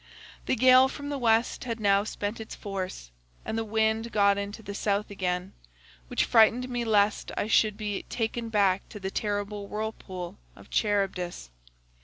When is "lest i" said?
6.83-7.45